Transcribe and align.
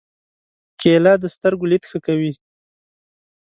کېله 0.79 1.13
د 1.21 1.25
سترګو 1.35 1.65
لید 1.71 1.83
ښه 1.89 1.99
کوي. 2.05 2.33